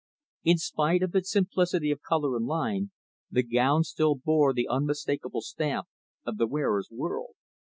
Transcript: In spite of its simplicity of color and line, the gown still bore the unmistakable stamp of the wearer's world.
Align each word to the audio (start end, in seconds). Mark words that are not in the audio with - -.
In 0.43 0.57
spite 0.57 1.03
of 1.03 1.13
its 1.13 1.29
simplicity 1.31 1.91
of 1.91 2.01
color 2.01 2.35
and 2.35 2.47
line, 2.47 2.89
the 3.29 3.43
gown 3.43 3.83
still 3.83 4.15
bore 4.15 4.51
the 4.51 4.67
unmistakable 4.67 5.41
stamp 5.41 5.89
of 6.25 6.37
the 6.37 6.47
wearer's 6.47 6.89
world. 6.91 7.35